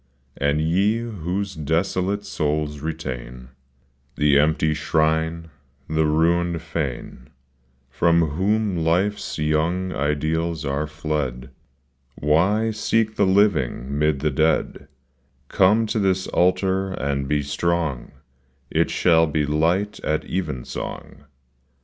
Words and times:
And 0.35 0.59
ye 0.59 0.97
whose 0.97 1.53
desolate 1.53 2.25
souls 2.25 2.79
retain 2.79 3.49
The 4.15 4.39
empty 4.39 4.73
shrine, 4.73 5.51
the 5.87 6.07
ruined 6.07 6.63
fane, 6.63 7.27
From 7.91 8.29
whom 8.29 8.77
life's 8.83 9.37
young 9.37 9.93
ideals 9.93 10.65
are 10.65 10.87
fled, 10.87 11.51
Why 12.15 12.71
seek 12.71 13.15
the 13.15 13.27
living 13.27 13.95
'mid 13.99 14.21
the 14.21 14.31
dead; 14.31 14.87
Come 15.49 15.85
to 15.85 15.99
this 15.99 16.25
altar 16.25 16.93
and 16.93 17.27
be 17.27 17.43
strong, 17.43 18.11
It 18.71 18.89
shall 18.89 19.27
be 19.27 19.45
light 19.45 19.99
at 19.99 20.25
even 20.25 20.65
song. 20.65 21.25